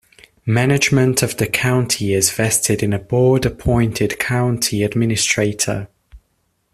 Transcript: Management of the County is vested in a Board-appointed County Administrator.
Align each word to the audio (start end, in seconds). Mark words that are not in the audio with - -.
Management 0.47 1.21
of 1.21 1.37
the 1.37 1.45
County 1.45 2.13
is 2.15 2.31
vested 2.31 2.81
in 2.81 2.91
a 2.91 2.97
Board-appointed 2.97 4.17
County 4.17 4.81
Administrator. 4.81 5.89